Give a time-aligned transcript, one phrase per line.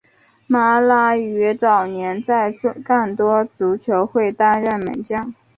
[0.47, 2.51] 摩拉于早年在
[2.83, 5.31] 干多足球会担任门将。